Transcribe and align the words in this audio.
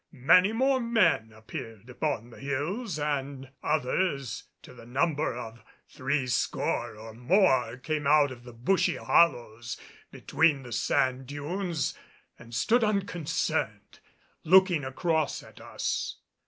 Many 0.13 0.51
more 0.51 0.79
men 0.79 1.31
appeared 1.31 1.87
upon 1.87 2.31
the 2.31 2.39
hills 2.39 2.97
and 2.97 3.51
others 3.61 4.45
to 4.63 4.73
the 4.73 4.87
number 4.87 5.35
of 5.35 5.63
three 5.89 6.25
score 6.25 6.95
or 6.97 7.13
more 7.13 7.77
came 7.77 8.07
out 8.07 8.31
of 8.31 8.43
the 8.43 8.51
bushy 8.51 8.95
hollows 8.95 9.77
between 10.09 10.63
the 10.63 10.71
sand 10.73 11.27
dunes 11.27 11.93
and 12.39 12.51
stood 12.55 12.83
unconcerned 12.83 13.99
looking 14.43 14.83
across 14.83 15.43
at 15.43 15.61
us. 15.61 16.17